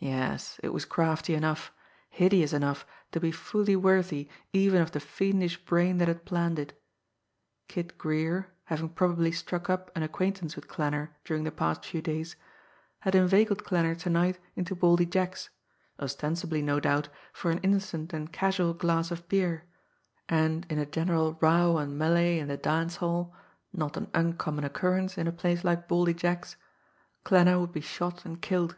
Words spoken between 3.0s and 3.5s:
to be